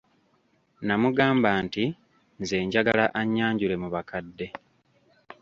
Namugamba 0.85 1.49
nti 1.65 1.83
nze 2.41 2.57
njagala 2.65 3.05
annyanjule 3.19 3.75
mu 3.81 3.87
bakadde. 3.95 4.47